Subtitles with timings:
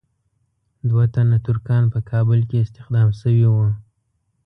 [0.89, 3.67] دوه تنه ترکان په کابل کې استخدام شوي وو.